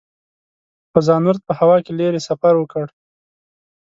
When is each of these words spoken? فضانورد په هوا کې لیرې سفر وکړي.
فضانورد 0.93 1.41
په 1.47 1.53
هوا 1.59 1.77
کې 1.85 1.91
لیرې 1.99 2.21
سفر 2.29 2.53
وکړي. 2.57 2.93